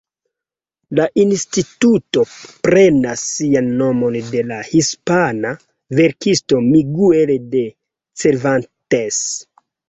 La 0.99 1.03
instituto 1.23 2.23
prenas 2.67 3.25
sian 3.33 3.67
nomon 3.81 4.17
de 4.29 4.41
la 4.53 4.57
hispana 4.71 5.51
verkisto 6.01 6.63
Miguel 6.71 7.35
de 7.53 7.63
Cervantes. 8.25 9.23